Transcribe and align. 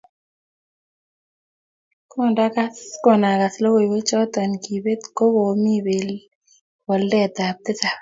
kondagas 3.03 3.53
logoiywek 3.61 4.05
chotok 4.09 4.51
kibet 4.63 5.01
ko 5.17 5.23
komii 5.35 6.19
poldet 6.87 7.35
ab 7.47 7.57
tisap 7.65 7.97